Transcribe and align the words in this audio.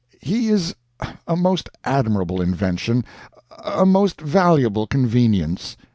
He 0.23 0.47
is 0.49 0.73
a 1.27 1.35
most 1.35 1.69
admirable 1.83 2.41
invention, 2.41 3.05
a 3.63 3.85
most 3.85 4.19
valuable 4.19 4.87
convenience. 4.87 5.77